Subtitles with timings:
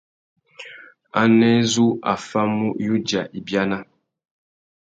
[1.21, 3.79] Anē zu a famú yudza ibiana?